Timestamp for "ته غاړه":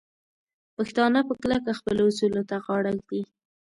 2.49-2.91